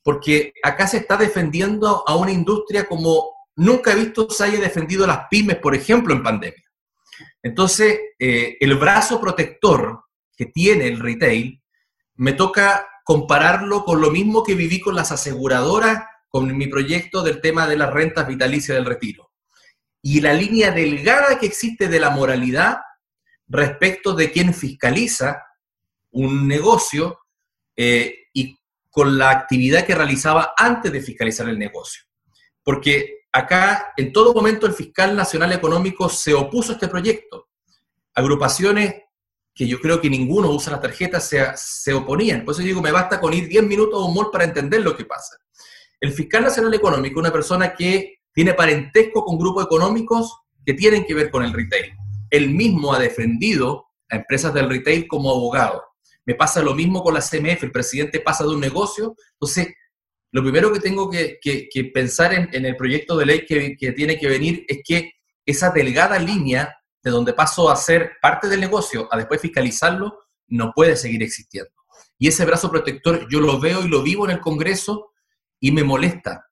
porque 0.03 0.53
acá 0.63 0.87
se 0.87 0.97
está 0.97 1.17
defendiendo 1.17 2.03
a 2.07 2.15
una 2.15 2.31
industria 2.31 2.85
como 2.85 3.34
nunca 3.55 3.91
he 3.91 3.95
visto 3.95 4.29
se 4.29 4.43
haya 4.43 4.59
defendido 4.59 5.07
las 5.07 5.27
pymes, 5.29 5.57
por 5.57 5.75
ejemplo, 5.75 6.13
en 6.13 6.23
pandemia. 6.23 6.63
Entonces, 7.41 7.99
eh, 8.19 8.57
el 8.59 8.75
brazo 8.75 9.21
protector 9.21 10.03
que 10.35 10.47
tiene 10.47 10.87
el 10.87 10.99
retail 10.99 11.61
me 12.15 12.33
toca 12.33 12.87
compararlo 13.03 13.85
con 13.85 14.01
lo 14.01 14.09
mismo 14.09 14.43
que 14.43 14.55
viví 14.55 14.79
con 14.79 14.95
las 14.95 15.11
aseguradoras, 15.11 16.03
con 16.27 16.57
mi 16.57 16.67
proyecto 16.67 17.21
del 17.21 17.39
tema 17.39 17.67
de 17.67 17.77
las 17.77 17.93
rentas 17.93 18.27
vitalicias 18.27 18.75
del 18.75 18.85
retiro. 18.85 19.31
Y 20.01 20.21
la 20.21 20.33
línea 20.33 20.71
delgada 20.71 21.39
que 21.39 21.45
existe 21.45 21.87
de 21.87 21.99
la 21.99 22.09
moralidad 22.09 22.79
respecto 23.47 24.13
de 24.13 24.31
quién 24.31 24.53
fiscaliza 24.53 25.43
un 26.11 26.47
negocio 26.47 27.19
eh, 27.75 28.27
y 28.33 28.57
con 28.89 29.17
la 29.17 29.29
actividad 29.29 29.85
que 29.85 29.95
realizaba 29.95 30.53
antes 30.57 30.91
de 30.91 31.01
fiscalizar 31.01 31.47
el 31.47 31.59
negocio. 31.59 32.03
Porque 32.65 33.27
acá, 33.31 33.93
en 33.95 34.11
todo 34.11 34.33
momento, 34.33 34.65
el 34.65 34.73
fiscal 34.73 35.15
nacional 35.15 35.53
económico 35.53 36.09
se 36.09 36.33
opuso 36.33 36.71
a 36.71 36.75
este 36.75 36.87
proyecto. 36.87 37.47
Agrupaciones 38.15 38.95
que 39.53 39.67
yo 39.67 39.79
creo 39.79 40.01
que 40.01 40.09
ninguno 40.09 40.49
usa 40.49 40.73
la 40.73 40.81
tarjeta, 40.81 41.21
se, 41.21 41.41
se 41.55 41.93
oponían. 41.93 42.43
Por 42.43 42.57
digo, 42.57 42.81
me 42.81 42.91
basta 42.91 43.21
con 43.21 43.33
ir 43.33 43.47
10 43.47 43.63
minutos 43.63 44.01
a 44.01 44.05
un 44.05 44.13
mall 44.13 44.29
para 44.29 44.43
entender 44.43 44.81
lo 44.81 44.97
que 44.97 45.05
pasa. 45.05 45.37
El 46.01 46.11
fiscal 46.11 46.43
nacional 46.43 46.73
económico, 46.73 47.21
una 47.21 47.31
persona 47.31 47.73
que 47.73 48.15
tiene 48.33 48.53
parentesco 48.53 49.23
con 49.23 49.37
grupos 49.37 49.63
económicos 49.63 50.41
que 50.65 50.73
tienen 50.73 51.05
que 51.05 51.13
ver 51.13 51.31
con 51.31 51.43
el 51.43 51.53
retail. 51.53 51.93
Él 52.29 52.49
mismo 52.49 52.93
ha 52.93 52.99
defendido 52.99 53.85
a 54.09 54.17
empresas 54.17 54.53
del 54.53 54.69
retail 54.69 55.07
como 55.07 55.29
abogado. 55.29 55.83
Me 56.25 56.35
pasa 56.35 56.61
lo 56.61 56.73
mismo 56.73 57.03
con 57.03 57.13
la 57.13 57.21
CMF, 57.21 57.63
el 57.63 57.71
presidente 57.71 58.19
pasa 58.19 58.43
de 58.43 58.49
un 58.49 58.59
negocio. 58.59 59.15
Entonces, 59.33 59.73
lo 60.35 60.43
primero 60.43 60.73
que 60.73 60.81
tengo 60.81 61.09
que, 61.09 61.91
pensar 61.93 62.33
en, 62.33 62.65
el 62.65 62.75
proyecto 62.75 63.15
de 63.15 63.25
ley 63.25 63.45
que, 63.45 63.93
tiene 63.93 64.19
que 64.19 64.27
venir 64.27 64.65
es 64.67 64.81
que 64.83 65.13
esa 65.45 65.69
delgada 65.69 66.19
línea 66.19 66.75
de 67.01 67.09
donde 67.09 67.31
paso 67.31 67.69
a 67.69 67.75
ser 67.77 68.17
parte 68.21 68.49
del 68.49 68.59
negocio 68.59 69.07
a 69.09 69.15
después 69.15 69.39
fiscalizarlo, 69.39 70.19
no 70.47 70.73
puede 70.75 70.97
seguir 70.97 71.23
existiendo. 71.23 71.71
Y 72.19 72.27
ese 72.27 72.43
brazo 72.43 72.69
protector 72.69 73.25
yo 73.31 73.39
lo 73.39 73.61
veo 73.61 73.85
y 73.85 73.87
lo 73.87 74.03
vivo 74.03 74.25
en 74.25 74.31
el 74.31 74.41
Congreso 74.41 75.13
y 75.61 75.71
me 75.71 75.85
molesta. 75.85 76.45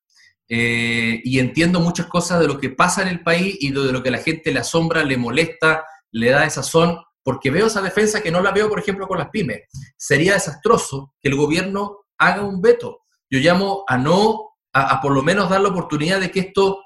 Eh, 0.48 1.20
y 1.22 1.40
entiendo 1.40 1.82
muchas 1.82 2.06
cosas 2.08 2.40
de 2.40 2.48
lo 2.48 2.62
que 2.62 2.70
pasa 2.70 3.02
en 3.02 3.10
el 3.10 3.22
país 3.22 3.58
y 3.60 3.72
de 3.72 3.92
lo 3.92 4.02
que 4.02 4.12
la 4.12 4.20
gente 4.20 4.54
le 4.54 4.60
asombra, 4.60 5.04
le 5.04 5.18
molesta, 5.18 5.84
le 6.10 6.30
da 6.30 6.46
esa 6.46 6.64
son, 6.64 7.00
porque 7.22 7.52
veo 7.52 7.68
esa 7.68 7.82
defensa 7.82 8.24
que 8.24 8.32
no 8.32 8.40
la 8.40 8.52
veo, 8.52 8.70
por 8.70 8.80
ejemplo, 8.80 9.10
con 9.10 9.18
las 9.18 9.30
pymes. 9.30 9.64
Sería 9.98 10.36
desastroso 10.36 11.14
que 11.20 11.28
el 11.28 11.36
gobierno 11.36 12.06
haga 12.18 12.44
un 12.44 12.62
veto. 12.62 13.03
Yo 13.34 13.40
llamo 13.40 13.84
a 13.88 13.98
no, 13.98 14.52
a 14.74 15.02
por 15.02 15.12
lo 15.12 15.24
menos 15.24 15.50
dar 15.50 15.60
la 15.60 15.70
oportunidad 15.70 16.20
de 16.20 16.30
que 16.30 16.40
esto 16.40 16.84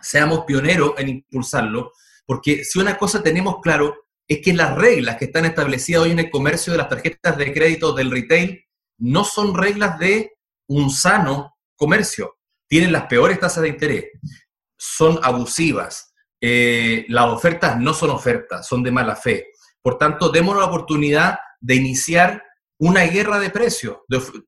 seamos 0.00 0.46
pioneros 0.46 0.94
en 0.96 1.10
impulsarlo, 1.10 1.92
porque 2.24 2.64
si 2.64 2.78
una 2.78 2.96
cosa 2.96 3.22
tenemos 3.22 3.56
claro 3.60 3.94
es 4.26 4.40
que 4.42 4.54
las 4.54 4.74
reglas 4.74 5.18
que 5.18 5.26
están 5.26 5.44
establecidas 5.44 6.04
hoy 6.04 6.12
en 6.12 6.20
el 6.20 6.30
comercio 6.30 6.72
de 6.72 6.78
las 6.78 6.88
tarjetas 6.88 7.36
de 7.36 7.52
crédito 7.52 7.92
del 7.92 8.10
retail 8.10 8.64
no 8.96 9.22
son 9.22 9.54
reglas 9.54 9.98
de 9.98 10.38
un 10.66 10.88
sano 10.88 11.58
comercio. 11.74 12.38
Tienen 12.66 12.90
las 12.90 13.04
peores 13.04 13.38
tasas 13.38 13.62
de 13.62 13.68
interés, 13.68 14.04
son 14.78 15.20
abusivas, 15.22 16.14
eh, 16.40 17.04
las 17.10 17.26
ofertas 17.26 17.78
no 17.78 17.92
son 17.92 18.08
ofertas, 18.08 18.66
son 18.66 18.82
de 18.82 18.92
mala 18.92 19.14
fe. 19.14 19.48
Por 19.82 19.98
tanto, 19.98 20.30
démonos 20.30 20.62
la 20.62 20.68
oportunidad 20.68 21.38
de 21.60 21.74
iniciar 21.74 22.42
una 22.78 23.02
guerra 23.04 23.38
de 23.38 23.50
precios. 23.50 23.98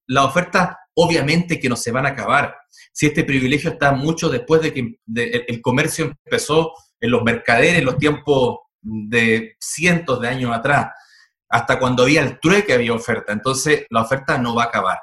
Las 0.07 0.25
ofertas 0.25 0.77
obviamente 0.95 1.61
que 1.61 1.69
no 1.69 1.77
se 1.77 1.93
van 1.93 2.07
a 2.07 2.11
acabar. 2.11 2.57
Si 2.93 3.07
este 3.07 3.25
privilegio 3.25 3.71
está 3.71 3.93
mucho 3.93 4.29
después 4.29 4.61
de 4.63 4.73
que 4.75 4.99
el 5.47 5.63
comercio 5.63 6.13
empezó 6.25 6.73
en 7.01 7.11
los 7.13 7.23
mercaderes 7.23 7.79
en 7.79 7.85
los 7.85 7.99
tiempos 7.99 8.59
de 8.81 9.57
cientos 9.61 10.21
de 10.21 10.29
años 10.29 10.53
atrás, 10.53 10.89
hasta 11.49 11.79
cuando 11.79 12.03
había 12.03 12.23
el 12.23 12.41
trueque 12.41 12.75
había 12.75 12.93
oferta. 12.93 13.33
Entonces, 13.33 13.87
la 13.91 14.03
oferta 14.03 14.39
no 14.39 14.55
va 14.55 14.65
a 14.65 14.67
acabar. 14.67 14.99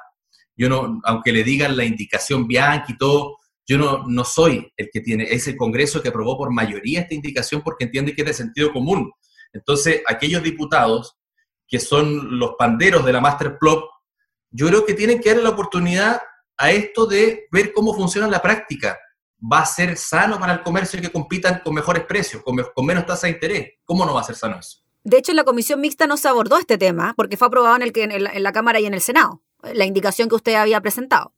Yo 0.54 0.68
no, 0.68 1.00
aunque 1.04 1.32
le 1.32 1.42
digan 1.42 1.76
la 1.76 1.84
indicación 1.84 2.46
Bianchi 2.46 2.92
y 2.92 2.98
todo, 2.98 3.38
yo 3.66 3.78
no, 3.78 4.04
no 4.06 4.24
soy 4.24 4.72
el 4.76 4.88
que 4.92 5.00
tiene, 5.00 5.24
es 5.24 5.48
el 5.48 5.56
Congreso 5.56 6.00
que 6.00 6.08
aprobó 6.10 6.38
por 6.38 6.52
mayoría 6.52 7.00
esta 7.00 7.14
indicación 7.14 7.62
porque 7.62 7.84
entiende 7.84 8.14
que 8.14 8.22
es 8.22 8.28
de 8.28 8.34
sentido 8.34 8.72
común. 8.72 9.10
Entonces, 9.52 10.02
aquellos 10.06 10.42
diputados 10.42 11.15
que 11.68 11.80
son 11.80 12.38
los 12.38 12.54
panderos 12.58 13.04
de 13.04 13.12
la 13.12 13.20
Master 13.20 13.58
Plot, 13.58 13.84
yo 14.50 14.68
creo 14.68 14.86
que 14.86 14.94
tienen 14.94 15.20
que 15.20 15.30
darle 15.30 15.44
la 15.44 15.50
oportunidad 15.50 16.20
a 16.56 16.70
esto 16.70 17.06
de 17.06 17.46
ver 17.50 17.72
cómo 17.72 17.94
funciona 17.94 18.26
la 18.28 18.40
práctica. 18.40 18.98
¿Va 19.40 19.60
a 19.60 19.66
ser 19.66 19.96
sano 19.96 20.38
para 20.38 20.54
el 20.54 20.62
comercio 20.62 21.00
que 21.00 21.12
compitan 21.12 21.60
con 21.62 21.74
mejores 21.74 22.04
precios, 22.04 22.42
con, 22.42 22.86
menos 22.86 23.04
tasa 23.04 23.26
de 23.26 23.34
interés? 23.34 23.70
¿Cómo 23.84 24.06
no 24.06 24.14
va 24.14 24.20
a 24.22 24.24
ser 24.24 24.36
sano 24.36 24.58
eso? 24.58 24.78
De 25.04 25.18
hecho, 25.18 25.32
en 25.32 25.36
la 25.36 25.44
comisión 25.44 25.80
mixta 25.80 26.06
no 26.06 26.16
se 26.16 26.28
abordó 26.28 26.58
este 26.58 26.78
tema 26.78 27.14
porque 27.16 27.36
fue 27.36 27.48
aprobado 27.48 27.76
en, 27.76 27.82
el, 27.82 27.92
en, 27.94 28.12
en 28.12 28.42
la 28.42 28.52
Cámara 28.52 28.80
y 28.80 28.86
en 28.86 28.94
el 28.94 29.00
Senado, 29.00 29.42
la 29.62 29.84
indicación 29.84 30.28
que 30.28 30.34
usted 30.34 30.54
había 30.54 30.80
presentado. 30.80 31.34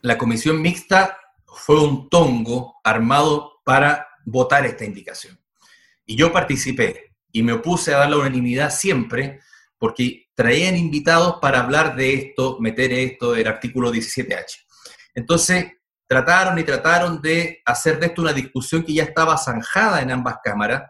La 0.00 0.18
comisión 0.18 0.60
mixta 0.62 1.18
fue 1.46 1.80
un 1.80 2.08
tongo 2.08 2.80
armado 2.82 3.60
para 3.64 4.08
votar 4.24 4.64
esta 4.66 4.84
indicación. 4.84 5.38
Y 6.06 6.16
yo 6.16 6.32
participé 6.32 7.12
y 7.30 7.42
me 7.42 7.52
opuse 7.52 7.94
a 7.94 7.98
dar 7.98 8.10
la 8.10 8.18
unanimidad 8.18 8.70
siempre 8.70 9.40
porque 9.82 10.28
traían 10.36 10.76
invitados 10.76 11.38
para 11.42 11.58
hablar 11.58 11.96
de 11.96 12.14
esto, 12.14 12.56
meter 12.60 12.92
esto, 12.92 13.34
el 13.34 13.48
artículo 13.48 13.92
17H. 13.92 14.64
Entonces, 15.12 15.72
trataron 16.06 16.56
y 16.56 16.62
trataron 16.62 17.20
de 17.20 17.60
hacer 17.64 17.98
de 17.98 18.06
esto 18.06 18.22
una 18.22 18.32
discusión 18.32 18.84
que 18.84 18.94
ya 18.94 19.02
estaba 19.02 19.36
zanjada 19.36 20.00
en 20.00 20.12
ambas 20.12 20.36
cámaras 20.40 20.84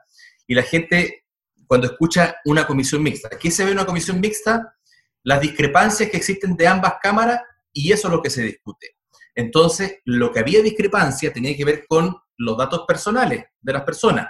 y 0.46 0.54
la 0.54 0.62
gente, 0.62 1.24
cuando 1.66 1.86
escucha 1.86 2.36
una 2.44 2.66
comisión 2.66 3.02
mixta, 3.02 3.30
¿qué 3.30 3.50
se 3.50 3.64
ve 3.64 3.72
una 3.72 3.86
comisión 3.86 4.20
mixta? 4.20 4.76
Las 5.22 5.40
discrepancias 5.40 6.10
que 6.10 6.18
existen 6.18 6.54
de 6.54 6.66
ambas 6.66 6.96
cámaras 7.02 7.40
y 7.72 7.92
eso 7.92 8.08
es 8.08 8.12
lo 8.12 8.20
que 8.20 8.28
se 8.28 8.42
discute. 8.42 8.98
Entonces, 9.34 10.00
lo 10.04 10.30
que 10.30 10.40
había 10.40 10.60
discrepancia 10.60 11.32
tenía 11.32 11.56
que 11.56 11.64
ver 11.64 11.86
con 11.88 12.14
los 12.36 12.58
datos 12.58 12.84
personales 12.86 13.42
de 13.58 13.72
las 13.72 13.84
personas. 13.84 14.26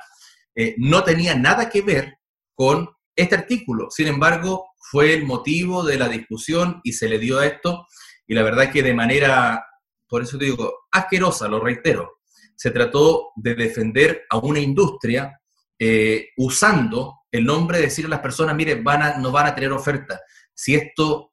Eh, 0.55 0.77
no 0.79 1.03
tenía 1.03 1.35
nada 1.35 1.69
que 1.69 1.83
ver 1.83 2.21
con 2.55 2.89
este 3.15 3.35
artículo. 3.35 3.91
Sin 3.91 4.09
embargo, 4.09 4.73
fue 4.79 5.15
el 5.15 5.25
motivo 5.25 5.85
de 5.85 5.99
la 5.99 6.09
discusión 6.09 6.81
y 6.85 6.93
se 6.93 7.09
le 7.09 7.19
dio 7.19 7.39
a 7.39 7.47
esto. 7.47 7.87
Y 8.27 8.35
la 8.35 8.43
verdad 8.43 8.71
que 8.71 8.83
de 8.83 8.95
manera, 8.95 9.65
por 10.09 10.23
eso 10.23 10.39
te 10.39 10.47
digo, 10.47 10.87
asquerosa, 10.91 11.49
lo 11.49 11.61
reitero, 11.61 12.19
se 12.57 12.71
trató 12.71 13.33
de 13.37 13.55
defender 13.55 14.25
a 14.31 14.39
una 14.39 14.61
industria 14.61 15.41
eh, 15.79 16.29
usando 16.37 17.23
el 17.31 17.45
nombre 17.45 17.79
de 17.79 17.85
decir 17.85 18.07
a 18.07 18.09
las 18.09 18.21
personas, 18.21 18.55
mire, 18.55 18.77
van 18.77 19.03
a, 19.03 19.19
no 19.19 19.33
van 19.33 19.47
a 19.47 19.55
tener 19.55 19.73
oferta. 19.73 20.21
Si 20.55 20.75
esto 20.75 21.33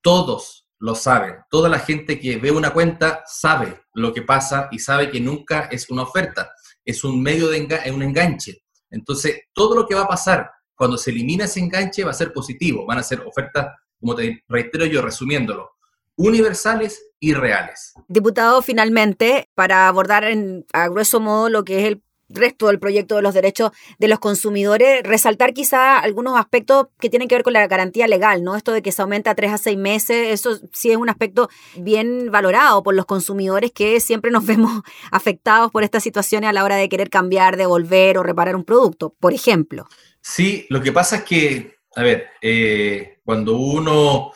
todos 0.00 0.66
lo 0.80 0.94
saben, 0.94 1.36
toda 1.50 1.68
la 1.68 1.78
gente 1.78 2.18
que 2.18 2.36
ve 2.36 2.50
una 2.50 2.72
cuenta 2.72 3.22
sabe 3.26 3.82
lo 3.94 4.12
que 4.12 4.22
pasa 4.22 4.68
y 4.70 4.78
sabe 4.78 5.10
que 5.10 5.20
nunca 5.20 5.68
es 5.70 5.88
una 5.90 6.02
oferta, 6.02 6.50
es 6.84 7.04
un 7.04 7.22
medio 7.22 7.48
de 7.48 7.68
un 7.92 8.02
enganche. 8.02 8.64
Entonces, 8.90 9.42
todo 9.52 9.74
lo 9.74 9.86
que 9.86 9.94
va 9.94 10.02
a 10.02 10.08
pasar 10.08 10.50
cuando 10.76 10.98
se 10.98 11.10
elimina 11.10 11.44
ese 11.44 11.60
enganche 11.60 12.04
va 12.04 12.10
a 12.10 12.14
ser 12.14 12.32
positivo, 12.32 12.86
van 12.86 12.98
a 12.98 13.02
ser 13.02 13.20
ofertas, 13.20 13.74
como 14.00 14.14
te 14.14 14.42
reitero 14.48 14.86
yo, 14.86 15.02
resumiéndolo, 15.02 15.70
universales 16.16 17.10
y 17.18 17.34
reales. 17.34 17.94
Diputado, 18.08 18.62
finalmente, 18.62 19.48
para 19.54 19.88
abordar 19.88 20.24
en, 20.24 20.66
a 20.72 20.88
grueso 20.88 21.20
modo 21.20 21.48
lo 21.48 21.64
que 21.64 21.80
es 21.80 21.86
el 21.86 22.02
resto 22.28 22.68
del 22.68 22.78
proyecto 22.78 23.16
de 23.16 23.22
los 23.22 23.34
derechos 23.34 23.72
de 23.98 24.08
los 24.08 24.18
consumidores, 24.18 25.02
resaltar 25.02 25.52
quizá 25.52 25.98
algunos 25.98 26.38
aspectos 26.38 26.88
que 26.98 27.10
tienen 27.10 27.28
que 27.28 27.34
ver 27.34 27.44
con 27.44 27.52
la 27.52 27.66
garantía 27.66 28.08
legal, 28.08 28.42
¿no? 28.42 28.56
Esto 28.56 28.72
de 28.72 28.82
que 28.82 28.92
se 28.92 29.02
aumenta 29.02 29.30
a 29.30 29.34
tres 29.34 29.52
a 29.52 29.58
seis 29.58 29.76
meses, 29.76 30.28
eso 30.28 30.58
sí 30.72 30.90
es 30.90 30.96
un 30.96 31.08
aspecto 31.08 31.48
bien 31.76 32.30
valorado 32.30 32.82
por 32.82 32.94
los 32.94 33.06
consumidores 33.06 33.72
que 33.72 34.00
siempre 34.00 34.30
nos 34.30 34.46
vemos 34.46 34.82
afectados 35.10 35.70
por 35.70 35.84
estas 35.84 36.02
situaciones 36.02 36.50
a 36.50 36.52
la 36.52 36.64
hora 36.64 36.76
de 36.76 36.88
querer 36.88 37.10
cambiar, 37.10 37.56
devolver 37.56 38.18
o 38.18 38.22
reparar 38.22 38.56
un 38.56 38.64
producto, 38.64 39.14
por 39.20 39.34
ejemplo. 39.34 39.86
Sí, 40.26 40.66
lo 40.70 40.80
que 40.80 40.90
pasa 40.90 41.16
es 41.16 41.24
que, 41.24 41.76
a 41.94 42.02
ver, 42.02 42.28
eh, 42.40 43.18
cuando 43.22 43.58
uno, 43.58 44.32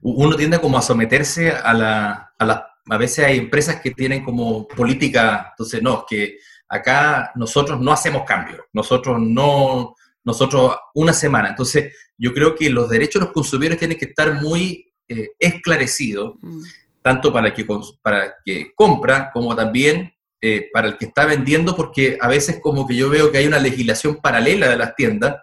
uno 0.00 0.34
tiende 0.34 0.58
como 0.58 0.78
a 0.78 0.82
someterse 0.82 1.50
a 1.50 1.74
la, 1.74 2.32
a 2.38 2.44
la, 2.46 2.70
a 2.88 2.96
veces 2.96 3.26
hay 3.26 3.36
empresas 3.36 3.82
que 3.82 3.90
tienen 3.90 4.24
como 4.24 4.66
política, 4.66 5.48
entonces 5.50 5.82
no, 5.82 6.06
que 6.08 6.38
acá 6.70 7.32
nosotros 7.34 7.78
no 7.78 7.92
hacemos 7.92 8.24
cambios, 8.24 8.62
nosotros 8.72 9.20
no, 9.20 9.94
nosotros 10.24 10.74
una 10.94 11.12
semana, 11.12 11.50
entonces 11.50 11.94
yo 12.16 12.32
creo 12.32 12.54
que 12.54 12.70
los 12.70 12.88
derechos 12.88 13.20
de 13.20 13.26
los 13.26 13.34
consumidores 13.34 13.78
tienen 13.78 13.98
que 13.98 14.06
estar 14.06 14.40
muy 14.40 14.90
eh, 15.06 15.32
esclarecidos, 15.38 16.36
mm. 16.40 16.62
tanto 17.02 17.30
para 17.30 17.48
el, 17.48 17.52
que, 17.52 17.66
para 18.00 18.24
el 18.24 18.32
que 18.42 18.72
compra 18.74 19.30
como 19.34 19.54
también 19.54 20.15
eh, 20.48 20.70
para 20.72 20.86
el 20.86 20.96
que 20.96 21.06
está 21.06 21.26
vendiendo, 21.26 21.74
porque 21.74 22.18
a 22.20 22.28
veces 22.28 22.60
como 22.62 22.86
que 22.86 22.94
yo 22.94 23.10
veo 23.10 23.32
que 23.32 23.38
hay 23.38 23.48
una 23.48 23.58
legislación 23.58 24.20
paralela 24.22 24.68
de 24.68 24.76
las 24.76 24.94
tiendas, 24.94 25.38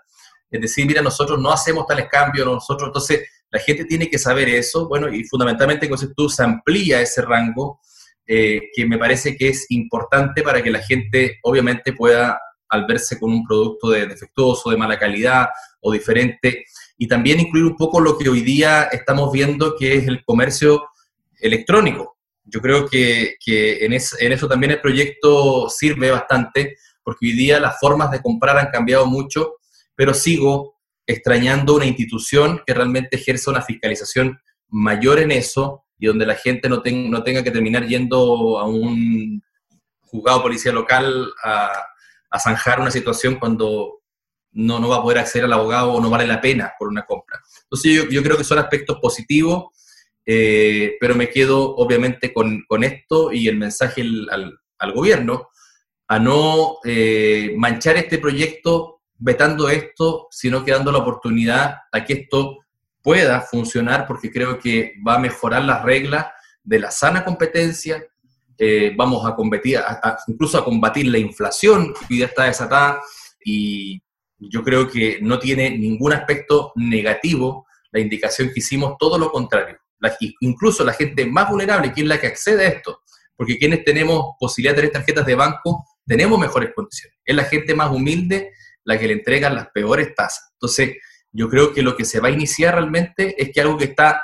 es 0.50 0.62
decir, 0.62 0.86
mira, 0.86 1.01
nosotros 1.01 1.38
no 1.41 1.51
hacemos 1.51 1.86
tales 1.86 2.07
cambios, 2.10 2.48
nosotros, 2.48 2.88
entonces 2.88 3.27
la 3.51 3.60
gente 3.60 3.83
tiene 3.83 4.10
que 4.10 4.17
saber 4.17 4.48
eso, 4.48 4.88
bueno, 4.88 5.13
y 5.13 5.25
fundamentalmente, 5.25 5.89
como 5.89 6.01
tú, 6.15 6.29
se 6.29 6.43
amplía 6.43 7.01
ese 7.01 7.22
rango, 7.22 7.81
eh, 8.25 8.62
que 8.74 8.86
me 8.86 8.98
parece 8.98 9.36
que 9.36 9.50
es 9.50 9.65
importante 9.72 10.41
para 10.41 10.63
que 10.63 10.72
la 10.72 10.81
gente 10.81 11.38
obviamente 11.43 11.91
pueda, 11.91 12.39
al 12.69 12.86
verse 12.86 13.19
con 13.19 13.29
un 13.29 13.45
producto 13.45 13.89
de 13.89 14.07
defectuoso, 14.07 14.69
de 14.69 14.77
mala 14.77 14.98
calidad 14.98 15.50
o 15.81 15.91
diferente, 15.91 16.63
y 16.98 17.10
también 17.10 17.41
incluir 17.41 17.65
un 17.65 17.75
poco 17.75 18.00
lo 18.00 18.17
que 18.17 18.29
hoy 18.29 18.39
día 18.39 18.83
estamos 18.83 19.33
viendo, 19.33 19.75
que 19.75 19.98
es 19.98 20.07
el 20.07 20.24
comercio 20.24 20.81
electrónico 21.41 22.12
yo 22.45 22.62
creo 22.62 22.88
que, 22.88 23.38
en, 23.47 23.93
eso 23.93 24.47
también 24.47 24.71
el 24.71 24.81
proyecto 24.81 25.69
sirve 25.69 26.12
bastante, 26.12 26.77
porque 27.03 27.27
hoy 27.27 27.33
día 27.33 27.59
las 27.59 27.79
formas 27.79 28.12
de 28.12 28.21
comprar 28.21 28.57
han 28.57 28.71
cambiado 28.71 29.05
mucho, 29.05 29.55
pero 29.95 30.13
sigo 30.13 30.77
extrañando 31.05 31.75
una 31.75 31.85
institución 31.85 32.62
que 32.65 32.73
realmente 32.73 33.17
ejerza 33.17 33.51
una 33.51 33.62
fiscalización 33.62 34.39
mayor 34.69 35.19
en 35.19 35.31
eso 35.31 35.83
y 35.97 36.07
donde 36.07 36.25
la 36.25 36.35
gente 36.35 36.69
no, 36.69 36.81
tenga 36.81 37.43
que 37.43 37.51
terminar 37.51 37.85
yendo 37.85 38.59
a 38.59 38.67
un 38.67 39.41
juzgado 40.01 40.41
policía 40.41 40.71
local 40.71 41.31
a, 41.43 41.71
a 42.29 42.39
zanjar 42.39 42.79
una 42.79 42.91
situación 42.91 43.35
cuando 43.35 44.01
no, 44.53 44.88
va 44.88 44.97
a 44.97 45.01
poder 45.01 45.19
acceder 45.19 45.45
al 45.45 45.53
abogado 45.53 45.93
o 45.93 46.01
no 46.01 46.09
vale 46.09 46.27
la 46.27 46.41
pena 46.41 46.73
por 46.77 46.88
una 46.88 47.05
compra. 47.05 47.41
Entonces 47.63 48.07
yo 48.09 48.23
creo 48.23 48.38
que 48.38 48.43
son 48.43 48.59
aspectos 48.59 49.00
positivos 49.00 49.65
eh, 50.25 50.96
pero 51.00 51.15
me 51.15 51.30
quedo 51.30 51.75
obviamente 51.75 52.34
con, 52.34 52.65
esto 52.84 53.32
y 53.32 53.48
el 53.48 53.58
mensaje 53.58 54.01
al, 54.01 54.58
al, 54.77 54.94
gobierno 54.94 55.50
a 56.08 56.20
no 56.20 56.77
eh, 56.86 57.53
manchar 57.58 57.98
este 57.98 58.20
proyecto 58.20 59.01
vetando 59.18 59.70
esto, 59.70 60.27
sino 60.32 60.63
que 60.63 60.72
dando 60.72 60.92
la 60.92 61.00
oportunidad 61.00 61.75
a 61.92 62.06
que 62.06 62.13
esto 62.13 62.60
pueda 63.01 63.42
funcionar, 63.42 64.08
porque 64.08 64.32
creo 64.32 64.60
que 64.60 64.94
va 65.06 65.15
a 65.15 65.20
mejorar 65.20 65.63
las 65.63 65.84
reglas 65.84 66.27
de 66.63 66.80
la 66.80 66.92
sana 66.92 67.25
competencia, 67.25 68.06
eh, 68.58 68.94
vamos 68.96 69.25
a 69.25 69.36
combatir, 69.36 69.80
incluso 70.27 70.58
a 70.58 70.63
combatir 70.63 71.08
la 71.08 71.18
inflación 71.18 71.94
que 72.08 72.18
ya 72.20 72.25
está 72.27 72.46
desatada 72.46 73.01
y 73.44 74.01
yo 74.39 74.63
creo 74.63 74.89
que 74.89 75.20
no 75.22 75.39
tiene 75.39 75.77
ningún 75.77 76.13
aspecto 76.13 76.72
negativo 76.75 77.65
la 77.92 78.00
indicación 78.00 78.50
que 78.53 78.60
hicimos, 78.60 78.96
todo 78.98 79.18
lo 79.18 79.32
contrario 79.32 79.83
incluso 80.41 80.83
la 80.83 80.93
gente 80.93 81.25
más 81.25 81.50
vulnerable, 81.50 81.93
que 81.93 82.01
es 82.01 82.07
la 82.07 82.19
que 82.19 82.27
accede 82.27 82.65
a 82.65 82.69
esto, 82.69 83.01
porque 83.36 83.57
quienes 83.57 83.83
tenemos 83.83 84.36
posibilidad 84.39 84.75
de 84.75 84.81
tener 84.81 84.93
tarjetas 84.93 85.25
de 85.25 85.36
banco, 85.36 85.86
tenemos 86.05 86.39
mejores 86.39 86.72
condiciones. 86.75 87.17
Es 87.25 87.36
la 87.36 87.45
gente 87.45 87.74
más 87.74 87.91
humilde 87.91 88.51
la 88.83 89.00
que 89.00 89.07
le 89.07 89.13
entregan 89.13 89.55
las 89.55 89.69
peores 89.69 90.13
tasas. 90.13 90.51
Entonces, 90.53 90.98
yo 91.31 91.50
creo 91.50 91.74
que 91.74 91.81
lo 91.81 91.95
que 91.95 92.05
se 92.05 92.19
va 92.19 92.27
a 92.27 92.31
iniciar 92.31 92.75
realmente 92.75 93.41
es 93.41 93.51
que 93.51 93.62
algo 93.62 93.77
que 93.77 93.86
está 93.86 94.24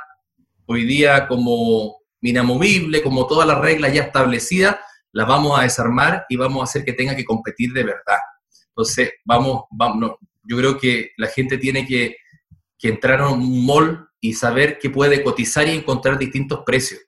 hoy 0.66 0.86
día 0.86 1.28
como 1.28 1.98
inamovible, 2.22 3.02
como 3.02 3.26
todas 3.26 3.48
las 3.48 3.60
reglas 3.60 3.94
ya 3.94 4.04
establecidas, 4.04 4.76
las 5.12 5.28
vamos 5.28 5.58
a 5.58 5.64
desarmar 5.64 6.26
y 6.30 6.36
vamos 6.36 6.62
a 6.62 6.66
hacer 6.66 6.84
que 6.84 6.94
tenga 6.94 7.16
que 7.16 7.26
competir 7.26 7.72
de 7.74 7.84
verdad. 7.84 8.20
Entonces, 8.68 9.14
vamos, 9.26 9.64
vamos 9.72 10.18
yo 10.44 10.58
creo 10.58 10.78
que 10.78 11.12
la 11.18 11.28
gente 11.28 11.58
tiene 11.58 11.86
que, 11.86 12.18
que 12.78 12.90
entrar 12.90 13.22
a 13.22 13.30
un 13.30 13.66
mall 13.66 14.09
y 14.22 14.34
saber 14.34 14.80
que 14.80 14.90
puede 14.90 15.24
cotizar 15.24 15.68
y 15.68 15.72
encontrar 15.72 16.18
distintos 16.18 16.62
precios, 16.66 17.02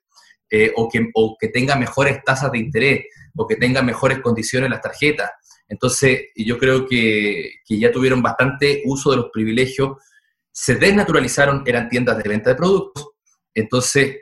eh, 0.50 0.72
o, 0.76 0.88
que, 0.88 1.10
o 1.14 1.36
que 1.38 1.48
tenga 1.48 1.76
mejores 1.76 2.22
tasas 2.24 2.52
de 2.52 2.58
interés, 2.58 3.06
o 3.36 3.46
que 3.46 3.56
tenga 3.56 3.82
mejores 3.82 4.20
condiciones 4.20 4.70
las 4.70 4.80
tarjetas. 4.80 5.30
Entonces, 5.68 6.26
yo 6.36 6.58
creo 6.58 6.86
que, 6.86 7.50
que 7.64 7.78
ya 7.78 7.90
tuvieron 7.90 8.22
bastante 8.22 8.82
uso 8.84 9.10
de 9.10 9.16
los 9.16 9.30
privilegios, 9.32 9.96
se 10.50 10.74
desnaturalizaron, 10.76 11.62
eran 11.66 11.88
tiendas 11.88 12.22
de 12.22 12.28
venta 12.28 12.50
de 12.50 12.56
productos, 12.56 13.12
entonces 13.54 14.16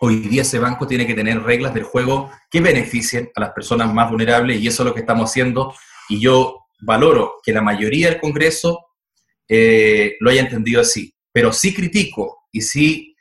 hoy 0.00 0.16
día 0.16 0.42
ese 0.42 0.58
banco 0.58 0.86
tiene 0.86 1.06
que 1.06 1.14
tener 1.14 1.42
reglas 1.42 1.72
del 1.72 1.84
juego 1.84 2.30
que 2.50 2.60
beneficien 2.60 3.30
a 3.34 3.40
las 3.40 3.50
personas 3.50 3.92
más 3.92 4.10
vulnerables 4.10 4.60
y 4.60 4.66
eso 4.66 4.82
es 4.82 4.88
lo 4.88 4.94
que 4.94 5.00
estamos 5.00 5.30
haciendo 5.30 5.74
y 6.08 6.20
yo 6.20 6.66
valoro 6.80 7.36
que 7.42 7.52
la 7.52 7.62
mayoría 7.62 8.10
del 8.10 8.20
Congreso 8.20 8.86
eh, 9.48 10.16
lo 10.20 10.30
haya 10.30 10.40
entendido 10.40 10.80
así 10.80 11.14
pero 11.34 11.52
sí 11.52 11.74
critico 11.74 12.44
y 12.52 12.60
sí, 12.60 13.16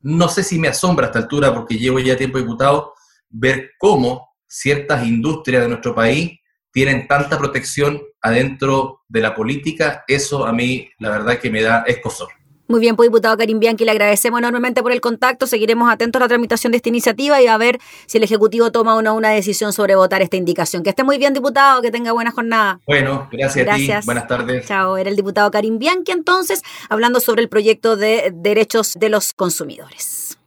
no 0.00 0.28
sé 0.28 0.42
si 0.42 0.58
me 0.58 0.68
asombra 0.68 1.06
a 1.06 1.08
esta 1.10 1.18
altura, 1.18 1.52
porque 1.52 1.76
llevo 1.76 1.98
ya 1.98 2.16
tiempo 2.16 2.38
diputado, 2.38 2.94
ver 3.28 3.72
cómo 3.78 4.30
ciertas 4.46 5.06
industrias 5.06 5.62
de 5.62 5.68
nuestro 5.68 5.94
país 5.94 6.40
tienen 6.72 7.06
tanta 7.06 7.36
protección 7.36 8.00
adentro 8.22 9.02
de 9.06 9.20
la 9.20 9.34
política, 9.34 10.02
eso 10.08 10.46
a 10.46 10.52
mí 10.54 10.88
la 10.98 11.10
verdad 11.10 11.38
que 11.38 11.50
me 11.50 11.60
da 11.60 11.84
escosor. 11.86 12.30
Muy 12.68 12.80
bien, 12.80 12.96
pues 12.96 13.08
diputado 13.08 13.36
Karim 13.36 13.58
Bianchi, 13.58 13.84
le 13.84 13.90
agradecemos 13.90 14.38
enormemente 14.38 14.82
por 14.82 14.92
el 14.92 15.00
contacto. 15.00 15.46
Seguiremos 15.46 15.90
atentos 15.90 16.20
a 16.20 16.24
la 16.24 16.28
tramitación 16.28 16.70
de 16.70 16.76
esta 16.76 16.88
iniciativa 16.88 17.42
y 17.42 17.46
a 17.46 17.56
ver 17.58 17.78
si 18.06 18.18
el 18.18 18.24
Ejecutivo 18.24 18.70
toma 18.72 18.96
una, 18.96 19.12
una 19.12 19.30
decisión 19.30 19.72
sobre 19.72 19.94
votar 19.94 20.22
esta 20.22 20.36
indicación. 20.36 20.82
Que 20.82 20.90
esté 20.90 21.04
muy 21.04 21.18
bien, 21.18 21.34
diputado, 21.34 21.82
que 21.82 21.90
tenga 21.90 22.12
buena 22.12 22.30
jornada. 22.30 22.80
Bueno, 22.86 23.28
gracias, 23.30 23.68
a 23.68 23.74
ti. 23.74 23.90
Buenas 24.04 24.26
tardes. 24.26 24.66
Chao, 24.66 24.96
era 24.96 25.10
el 25.10 25.16
diputado 25.16 25.50
Karim 25.50 25.78
Bianchi 25.78 26.12
entonces, 26.12 26.62
hablando 26.88 27.20
sobre 27.20 27.42
el 27.42 27.48
proyecto 27.48 27.96
de 27.96 28.32
derechos 28.34 28.94
de 28.98 29.08
los 29.08 29.32
consumidores. 29.32 30.38